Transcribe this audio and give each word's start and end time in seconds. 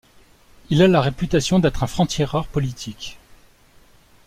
Il 0.71 0.81
a 0.81 0.87
la 0.87 0.99
réputation 0.99 1.59
d'être 1.59 1.83
un 1.83 1.85
franc-tireur 1.85 2.47
politique. 2.47 3.19